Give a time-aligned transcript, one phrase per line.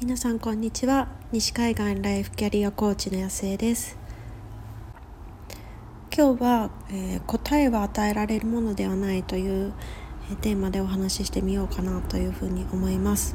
[0.00, 1.08] 皆さんこんにちは。
[1.32, 3.98] 西海岸ライフキャリアコーチの安江です。
[6.16, 9.72] 今日は、えー、答えは与えられるものではないという、
[10.30, 13.34] えー、テーマでお話ししてみようかなというふうに思います、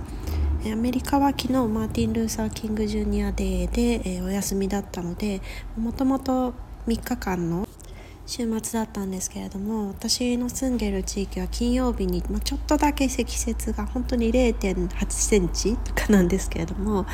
[0.63, 5.41] えー、アメリカは昨日マーティン・ルーサー・キング・ジュニアデーで、えお休みだったので
[5.77, 6.53] もともと
[6.87, 7.67] 3日間の
[8.25, 17.05] 週末だったんですけれども私の住んでる地域は金曜日に、まあ、ちょっとだけ積雪が本当に0.8センチとかなんですけれども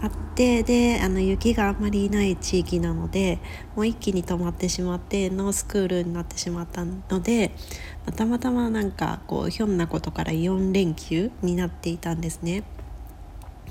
[0.00, 3.40] あってであの雪があまりない地域なので
[3.76, 7.52] もう一気に止まってしまってノースクールになってしまったので、
[8.16, 12.62] たまたまなんかこうひょんなことから4連休になっていたんですね。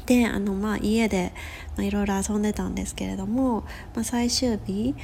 [0.05, 1.33] であのまあ家で
[1.77, 3.61] いろいろ遊んでたんですけれども、
[3.95, 4.95] まあ、最終日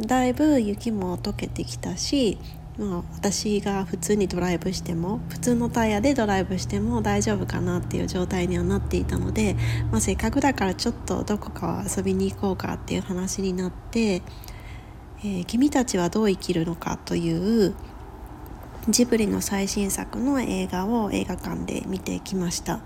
[0.00, 2.38] だいぶ雪も溶けてきたし、
[2.78, 9.56] まあ、私が普通にドライブしても普通のタイヤでドライブしても大丈夫かなっていう状態にはなっていたので、
[9.90, 14.22] まあ、せっかくだからちょっとどこか遊びに行こうかっていう話になって、
[15.20, 17.74] えー、君たちはどう生きるのかという
[18.88, 22.80] ジブリの最新作の映画を映画館で見てきました。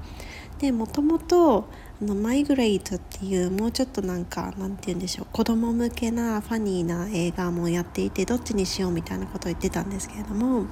[0.60, 1.68] でもともと
[2.02, 10.66] あのマイグレイトっていうもうちょっとなんかなんて言うんでしょう子供向けなファニーな映画もやっていてどっちにしようみたいなことを言ってたんですけれども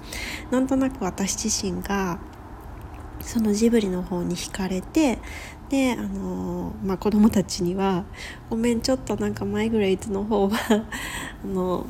[0.51, 2.19] なんとなく私自身が
[3.21, 5.19] そのジブリの方に惹かれて
[5.71, 8.05] であのまあ子供たちには
[8.51, 11.87] 「ごめんちょっとなんかマイグレイトの方は あの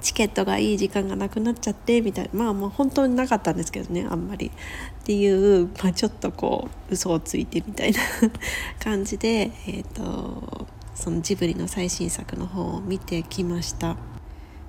[0.00, 7.98] チケットがいい時間がなくなっちゃってみたいなまあもう本当になかったんですけどねあんまりっていう、まあ、ちょっとこう嘘をついてみたいな
[8.82, 10.66] 感じで、えーと
[11.00, 13.96] そのジブリの最新作の方を見てきました。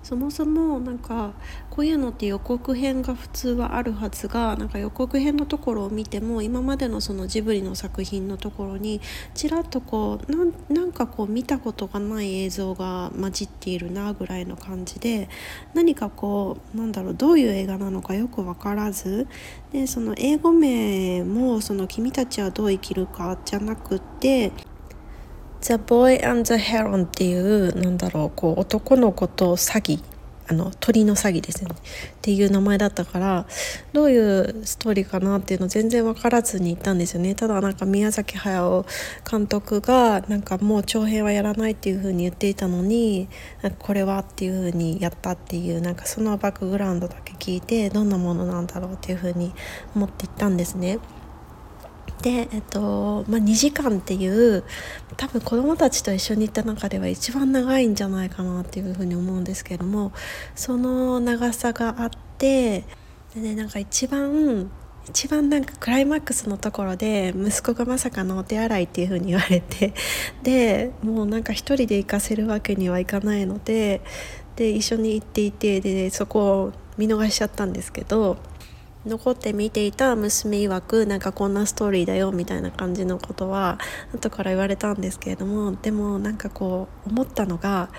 [0.04, 1.34] そもそもなんか
[1.70, 9.00] こういうのって予告編が普通はあるはずがなんか予告編のところを見ても今までのそのジブリの作品のところに
[9.36, 15.30] ちらっとこうなんかこう見たことがない映像が混じっているなぐらいの感じで
[15.74, 19.28] 何かこうなんだろうどういう映画なのかよく分からず
[19.72, 24.52] でその英語名もその「君たちはどう生きるか」じゃなくって
[25.62, 30.04] 「The Boy and the Heron」っていうなんだろうこう男の子と詐欺
[30.52, 33.46] あの鳥の詐欺ですよねっていう名前だったから
[33.94, 38.86] どういうストーリーかなっていうの全然分からずに行ったんですよねただなんか宮崎駿
[39.30, 43.30] 監督がなんかもう長編はやらないっていう風に言っていたのに
[43.80, 49.54] これはっていう風にやったっていうなんかそのバックグラウンドだけ聞いてどんなものなんだろうっていう風に
[49.96, 51.00] 思って行ったんですね。
[52.22, 54.64] で、えっとまあ、2時間っていう
[55.18, 60.12] 多分子どもたちと一緒に行った中では一番長いんじゃないかなっていうふうに思うんですけども
[60.56, 62.84] その長さがあって
[63.34, 64.72] で、ね、なんか一番
[65.10, 69.94] 一番なんかクライマックスのところで息子がまさかのお手洗いっていう風に言われて
[70.44, 74.02] でもうなんか一人で行かせるわけにはいかないので
[74.56, 78.38] で一緒に行っていてでそこを見逃しちゃったんですけど
[79.06, 83.80] 残って見ていた娘曰くなんかこんなストーリーだよみたいな感じのことは
[84.14, 87.90] 後から言われたんですけれどもでもなんかこう思ったのが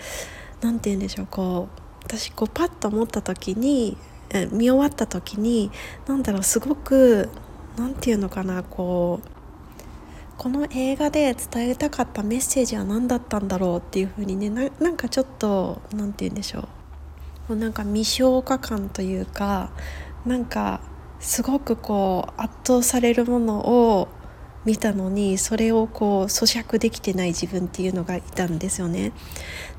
[0.61, 3.97] 何て言うんでしょうこう私こうパッと思った時に
[4.53, 5.71] 見終わった時に
[6.07, 7.29] 何だろうすごく
[7.77, 9.29] 何て言うのかなこう
[10.39, 16.63] この映画で伝えたかったメッセージは何だったんだろうっていうふうにねなんかちょっと何て言うんでしょう。
[16.63, 16.69] も
[17.51, 19.71] うなんか未消化感というか
[20.25, 20.81] なんか
[21.23, 24.09] すごくこう圧倒されるものを
[24.65, 29.13] 見たのにそれをこう咀嚼できてない自分っていうのがいたんですよね。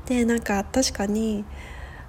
[0.06, 1.44] でなんか確かに、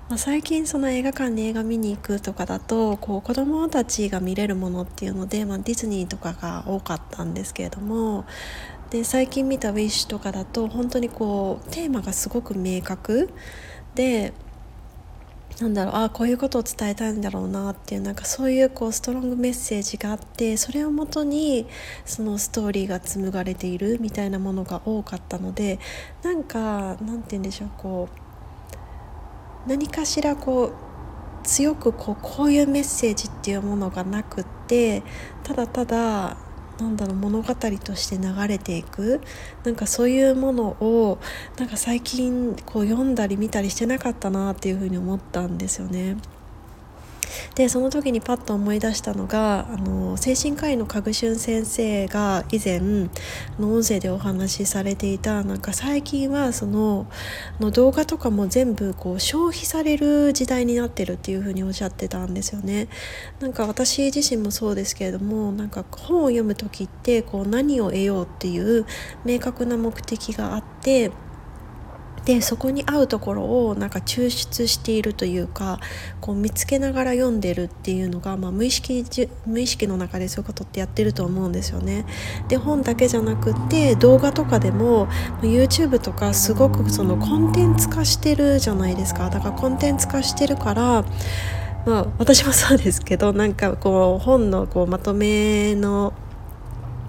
[0.09, 8.25] まあ、最近その映画館に映画見に行くとかだとこう子どもたちが見れるものっていうので、まあ、ディズニーとかが多かったんですけれども
[8.90, 13.29] で最近見た「ウィッシュ」とかだと本当にこうテーマがすごく明確
[13.96, 14.34] で
[15.59, 21.66] なんだろうあこういうことを伝えたいんだろうなっていうなんかそういうこうストロングメッセージがあってそれをもとに
[22.03, 25.79] そのストーリーが紡がれているみたいなものが多かったので
[26.23, 28.09] なんかなんて言うんでしょうこ
[29.66, 30.73] う何かしらこう
[31.46, 35.03] 強くこうこういうメッセージっていうものがなくって
[35.43, 36.37] ただただ
[36.79, 39.22] なんだろう物語として流れていく
[39.63, 41.19] なんかそういうものを
[41.57, 46.17] なんか最近こう読んだり見たりしてなかったなっていうふうに思ったんですよね。
[47.55, 52.79] でその時にパッと思い出したのがあの精神科医の賀俊先生が以前
[53.59, 57.08] の音声でお話しされていたなんか最近はその
[57.59, 62.87] の動画とかも全部こう消費される時代になってるっていうふうにおっしゃってたんですよね。
[63.40, 68.85] なんか私自身もそうですけれどもなんか本を読む時ってこう何を得ようっていう
[69.23, 71.11] 明確な目的があって
[72.25, 75.79] でそこに合うところをなんか抽出しているというか
[76.22, 79.05] こう見つけながら読んでるっていうのが、まあ、無意識
[79.45, 82.05] 無意識の中でそういうことってやってると思うんですよね。
[82.47, 85.07] で本だけじゃなくて動画とかでも
[85.41, 91.05] YouTube とかすごくそのコンテンツ化してるじゃないですかだからコンテンツ化してるから
[91.85, 96.13] まあ私もそうですけどなんかこう本のこうまとめの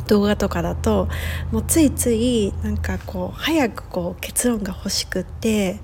[0.07, 1.09] 動画とかだと
[1.53, 5.81] もうついついなんかこう早くこう結論が欲しくって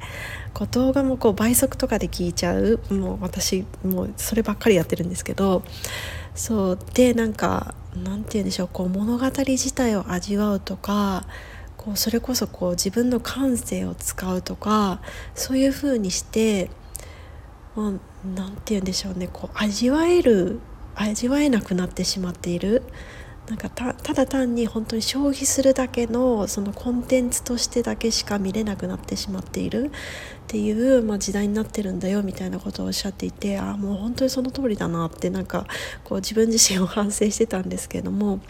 [0.54, 5.62] こう動画もこう倍速とかで聞いちゃうもう私もうそればっかりやってるんですけど
[6.34, 11.26] そうでなんかなんて言うんでしょうこう物語自体を味わうとか
[11.76, 15.00] こうそれこそこう自分の感性を使うとか
[15.34, 16.70] そういう風にして
[17.76, 17.94] 何、
[18.36, 20.60] まあ、て言うんでしょうねこう味わえる
[20.94, 22.82] 味わえなくなってしまっている。
[23.48, 29.90] なんかただ単に本当に消費するだけのそのコンテンツとしてだけしか見れなくなってしまっているっ
[30.46, 35.66] ていう、まあ、時代になってるんだよみたいなことをおっしゃっていてああもう本当にその通りだなってなんか
[36.04, 38.40] こう自分自身を反省してたんですけれども。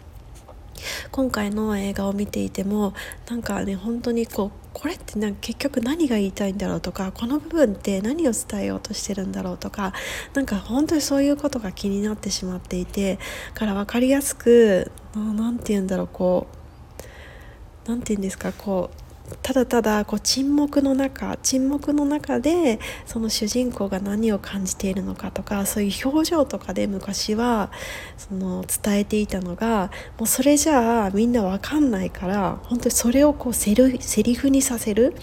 [1.11, 2.95] 今回の映画を見ていても
[3.29, 9.93] なんかね本当にこうこれってなんか結局何が言いたいんだろうとかこの部分って何を伝えようとしてるんだろうとか
[10.35, 13.19] なんか本当にそういうことが気になってしまっていて
[13.55, 19.02] から分かりやすく何て言うんだろうこう何て言うんですかこう
[19.43, 27.71] ただただこう沈黙の中沈黙の中でその主人公が何を感じているのかとかそういう表情とかで昔は
[28.19, 35.15] その伝えていたのがもうそれじゃあみんな分かんないから本当にそれをこうセルセリフにさせる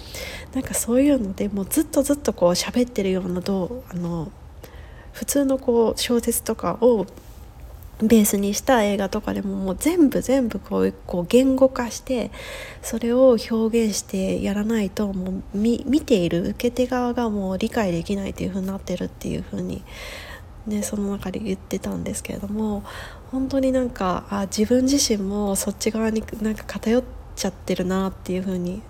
[0.54, 4.32] なんかそういうのでもうずっとずっとこう喋ってるようなどうあの
[5.12, 7.06] 普通のこう小説とかを
[8.02, 12.32] ベースにした映画とかでももう全部全部こうこう言語化して
[12.82, 19.84] それを表現してやらないともう見ている受け手側がもう理解できないというふうになってるっていうふうに、
[20.66, 22.84] ね、その中で言ってたんですけれども
[23.32, 27.04] 本当になんかあ自分自身もそっち側になんか偏っ
[27.36, 28.82] ちゃってるなっていうふうに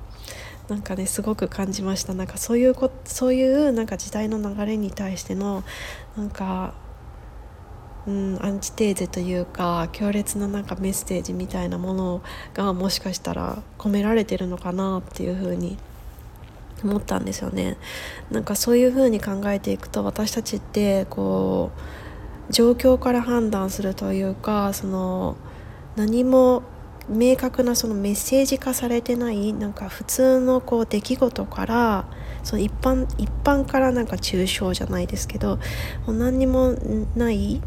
[0.69, 2.13] なんかねすごく感じました。
[2.13, 5.63] なんかそういうこそういうなんか時代の流れに対しての
[6.15, 6.75] なんか
[8.07, 12.21] うん、アンチテーゼというか強烈ななんかメッセージみたいなもの
[12.53, 15.77] がもしかしたら込められてるのかなっていうふうに
[16.83, 17.77] 思ったんですよね。
[18.31, 21.71] なんかそういうふうに考えていくと私たちってこ
[22.49, 25.35] う状況から判断するというかその
[25.95, 26.63] 何も
[27.09, 32.05] 明確なそのメッセージ化されてないなんか普通のこう出来事から
[32.43, 35.57] その一般一般からなんか抽象じゃないですけど
[36.05, 36.75] もう何にも
[37.15, 37.61] ない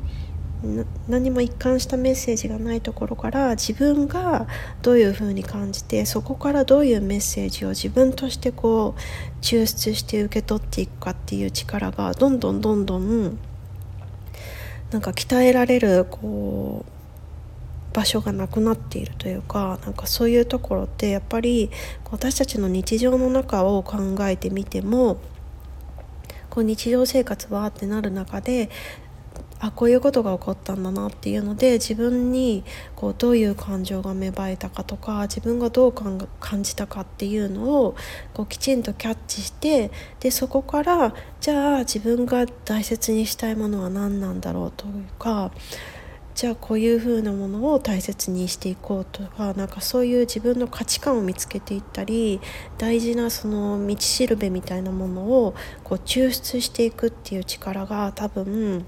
[1.08, 4.46] 何も一貫したメッセージがないところから自分が
[4.80, 13.38] どういうふうに感じてそこからどういうメッセージを自分としてこう抽出して受け取っていくかっていう力がどんどんどんどん
[14.92, 21.70] なんか鍛えられるこう場所がなくなっているというかなんかそういうところってやっぱり
[22.10, 25.18] 私たちの日常の中を考えてみても
[26.52, 28.68] こう日常生活はってなる中で
[29.62, 32.64] あこういうことが起こったんだなっていうので自分に
[32.96, 37.94] こうどういう感情が芽生えたかとか自分がどう感じたかっていうのを
[38.34, 45.52] こうきちんとキャッチしてでそこからじゃあ自分が大切にしたいものは何なんだろうというか
[46.34, 52.40] じゃあこういう風なものを大切にしていこうとかなんかそういう自分の価値観を見つけていったり
[52.78, 55.54] 大事なその道しるべみたいなものを
[55.84, 58.86] こう抽出していくっていう力が多分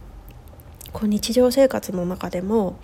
[0.95, 2.79] こう日常生活の中でも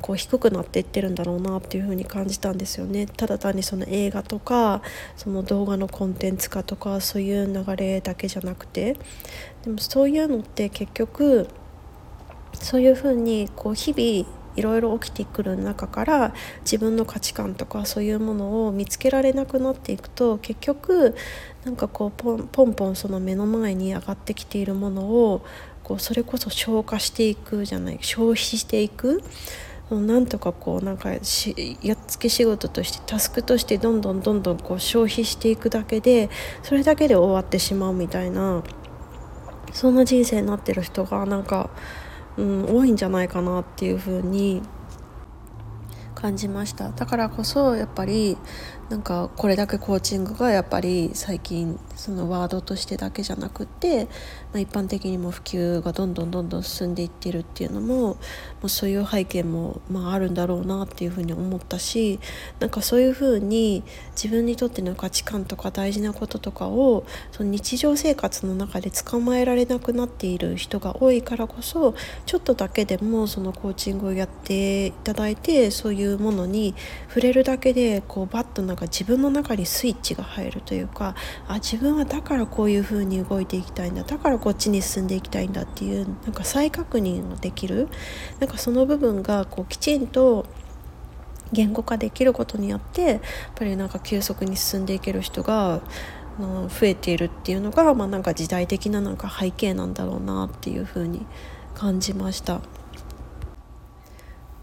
[0.00, 3.06] こう低くなっていってるんだろうなっていうふうに感じたんですよね。
[3.06, 4.80] ただ単にその映画とか
[5.16, 8.96] その動画のコンテンツ化とかそういう流れだけじゃなくて。
[9.64, 11.48] でもそういうのって結局
[12.54, 21.14] そういうふうにこう日々いろいろ起きてくる中から自分の価値観とかそういうものを見つけられなくなっていくと結局
[21.64, 25.44] なんかこうポンポンポンその目の前に上がってきているものを
[25.88, 29.22] こうそれこそ消化していくじゃない消費していく
[29.90, 36.28] なんとかこうなんかしやっつけ仕事としてタスクとしてどんどんどんどんこう消費していくだけで
[36.62, 38.62] それだけで終わってしまうみたいな
[39.72, 41.70] そんな人生になってる人がなんか、
[42.36, 44.60] うん、多いんじゃないかなっていうふうに
[46.14, 46.90] 感じました。
[46.90, 48.36] だからこそやっぱり
[48.88, 54.10] なんかこれだけコーチングがやっぱり最近そのワードとしてだけじゃなくって、ま
[54.54, 58.20] あ、一般的にも普及がどんどんどんどん進んでいってるっていうのも、ま
[58.64, 62.18] あ、そういう背景もまああるんだろうなっていうふうに思ったし
[62.60, 76.74] なんかそういうふうに自分にとっての価値観とか大事なこととかをその日常生活の中で捕まえられなくなっている人が多いからこそちょっとだけでもそのコーチングをやっていただいてそういうものに
[77.08, 81.14] 触れるだけでこうバッとなか自分の中にスイッチが入るというか
[81.48, 87.88] あ自分はだからこういう風に動いていきたいんだだからこっちに進んでいきたいんだっていうなんか再確認のできる
[88.38, 90.46] なんかその部分がこうきちんと
[91.52, 93.20] 言語化できることによってやっ
[93.54, 95.80] ぱりなんか急速に進んでいける人が
[96.38, 101.26] 増えているっていうのが、まあ、なんか時代的ななんか背景なんだろうなっていうふうに
[101.74, 102.60] 感じました。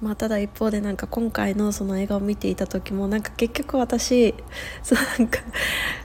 [0.06, 4.36] まあ、ただ一方でなんか今回のその映画を見ていた時もなんか結局私
[4.84, 5.40] そなんか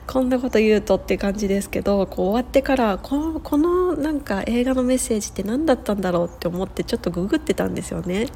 [0.07, 8.29] こんなこと言うとって感じですけどこう終わってからここのなんか映画のメッセージって何だったんだろうって思ってちょっとググってたんですよね。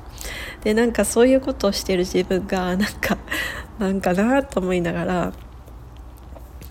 [0.65, 3.17] でなんかそういうことをしてる自分がなんか
[3.79, 5.33] なんかなと思いながら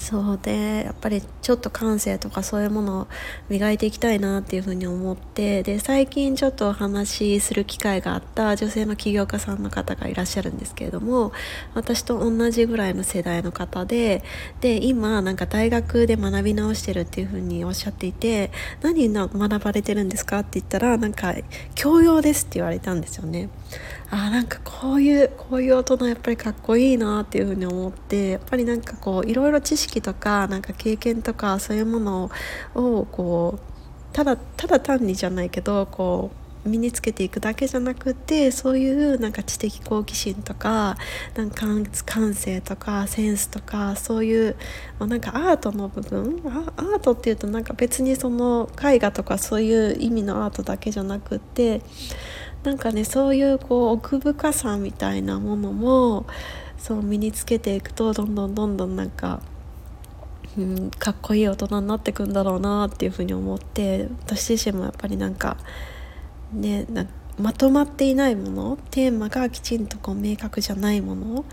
[0.03, 3.07] そうでやっぱりちょっと感性とかそういうものを
[3.47, 11.31] 磨いていきたいなっていうふうに思ってで最近ちょっとお話しする機会があった女性の起業家さんの方がいらっしゃるんですけれども
[11.73, 14.23] 私と同じぐらいの世代の方で
[14.59, 21.33] で今なんか大学で学び直してるっていうふうにおっしゃっていて何学ばれてるんですかって言ったらなんか
[21.75, 23.47] 教養ですって言われたんですよね。
[24.15, 32.29] あなんかこういうこういう大人やっぱりかっこいいなっていうふうに思ってやっぱりなんかこういろいろ知識とかなんか経験とかそういうもの
[32.75, 36.29] をこうただただ単にじゃないけどこ
[36.65, 40.95] う身につけていくだけじゃなくてそういうなんか知的好奇心とか
[41.35, 41.65] なんか
[42.05, 44.55] 感性とかセンスとかそういう
[44.99, 46.41] なんかアートの部分
[46.77, 51.81] アートっていうとなんか別にその絵画とかそういう意味のアートだけじゃなくって
[52.63, 56.25] なんかねそういうこう奥深さみたいなものも
[56.77, 59.41] そう身につけていくとどんどんどんどんなんか、
[60.57, 65.57] うん、かっこいい大人になっていくんだろうなっていうふうに思って私自身もやっぱりなんか
[66.53, 66.85] ね
[67.37, 71.45] まとまっていないものテーマがきちんとこう明確じゃないもの、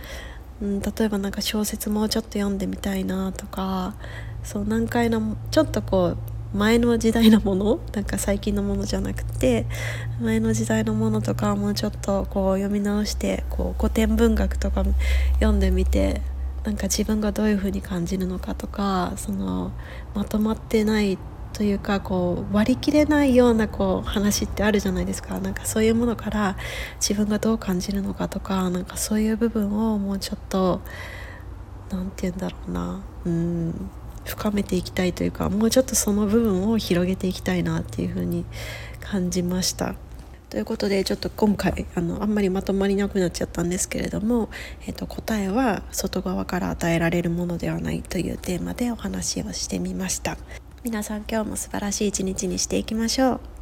[0.62, 3.94] うん、例えばなんか小説もうちょっと読んでみたいなとか
[4.42, 6.16] そう難解なちょっとこう
[6.54, 9.66] 前の時代のものなんか最近のものじゃなくて
[10.20, 14.84] 前の時代のものとかもうちょっとこう読み直してこう古典文学とか
[15.34, 16.22] 読んでみて
[16.64, 19.72] なんか自分がどういう風に感じるのかとかその
[20.14, 21.18] まとまってない
[21.52, 25.40] というかこう割り切れないようなこう話ってあるじゃないですか。
[25.40, 26.56] なんかそういうものから
[27.00, 30.80] 自分がどう感じるのかとかなんかそういう部分をもうちょっと
[31.90, 33.02] 何て言うんだろうな。
[33.24, 33.90] うん。
[34.24, 38.44] 深めていきたいというかもうちょっとその部分を広げていきたいなっていうふうに
[39.00, 39.94] 感じました。
[40.50, 44.50] ということでちょっと今回あのあんまりまとまりなくなっちゃったんですけれども、
[44.84, 50.36] えー、と答えは外側から与えられるものではないというテーマでお話をしてみました
[50.82, 53.59] 皆さん今日も素晴らしい一日にしていきましょう